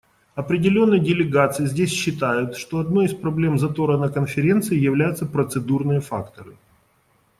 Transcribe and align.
Определенные 0.33 0.99
делегации 0.99 1.67
здесь 1.67 1.91
считают, 1.91 2.57
что 2.57 2.79
одной 2.79 3.05
из 3.05 3.13
проблем 3.13 3.59
затора 3.59 3.99
на 3.99 4.09
Конференции 4.09 4.75
являются 4.75 5.27
процедурные 5.27 6.01
факторы. 6.01 6.57